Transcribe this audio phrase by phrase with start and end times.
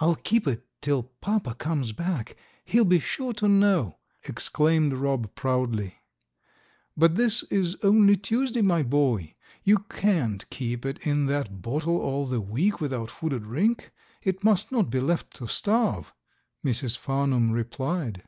[0.00, 6.00] "I'll keep it till papa comes back, he'll be sure to know!" exclaimed Rob proudly.
[6.96, 9.36] "But this is only Tuesday, my boy.
[9.62, 13.92] You can't keep it in that bottle all the week without food or drink.
[14.24, 16.12] It must not be left to starve,"
[16.64, 16.98] Mrs.
[16.98, 18.24] Farnum replied.